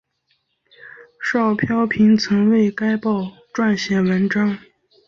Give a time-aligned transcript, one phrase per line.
[1.21, 4.57] 邵飘萍曾为该报撰写文章。